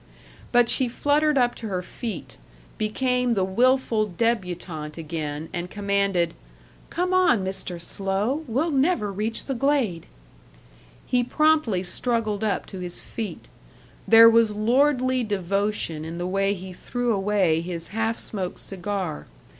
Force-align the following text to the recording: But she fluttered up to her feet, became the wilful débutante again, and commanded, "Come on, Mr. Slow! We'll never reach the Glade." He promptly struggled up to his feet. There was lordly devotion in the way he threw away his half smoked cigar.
But 0.51 0.67
she 0.67 0.87
fluttered 0.87 1.37
up 1.37 1.53
to 1.53 1.67
her 1.67 1.83
feet, 1.83 2.37
became 2.79 3.33
the 3.33 3.43
wilful 3.43 4.09
débutante 4.09 4.97
again, 4.97 5.47
and 5.53 5.69
commanded, 5.69 6.33
"Come 6.89 7.13
on, 7.13 7.45
Mr. 7.45 7.79
Slow! 7.79 8.43
We'll 8.47 8.71
never 8.71 9.11
reach 9.11 9.45
the 9.45 9.53
Glade." 9.53 10.07
He 11.05 11.23
promptly 11.23 11.83
struggled 11.83 12.43
up 12.43 12.65
to 12.65 12.79
his 12.79 12.99
feet. 12.99 13.47
There 14.07 14.27
was 14.27 14.55
lordly 14.55 15.23
devotion 15.23 16.03
in 16.03 16.17
the 16.17 16.25
way 16.25 16.55
he 16.55 16.73
threw 16.73 17.13
away 17.13 17.61
his 17.61 17.89
half 17.89 18.17
smoked 18.17 18.57
cigar. 18.57 19.27